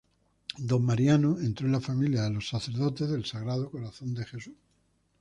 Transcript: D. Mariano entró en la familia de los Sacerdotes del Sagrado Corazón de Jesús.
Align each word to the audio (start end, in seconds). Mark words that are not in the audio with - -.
D. 0.57 0.79
Mariano 0.79 1.37
entró 1.39 1.67
en 1.67 1.73
la 1.73 1.79
familia 1.79 2.23
de 2.23 2.31
los 2.31 2.49
Sacerdotes 2.49 3.07
del 3.07 3.23
Sagrado 3.25 3.69
Corazón 3.69 4.15
de 4.15 4.25
Jesús. 4.25 4.55